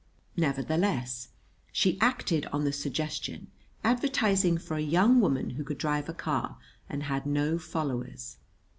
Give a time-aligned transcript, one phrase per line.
[0.35, 1.27] Nevertheless,
[1.71, 3.51] she acted on the suggestion,
[3.83, 6.57] advertising for a young woman who could drive a car
[6.89, 8.37] and had no followers.